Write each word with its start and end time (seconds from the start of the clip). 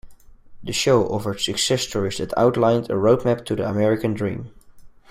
The 0.63 0.73
show 0.73 1.05
offered 1.09 1.41
success 1.41 1.83
stories 1.83 2.17
that 2.17 2.35
outlined 2.35 2.89
a 2.89 2.95
roadmap 2.95 3.45
to 3.45 3.55
the 3.55 3.69
American 3.69 4.15
Dream. 4.15 4.51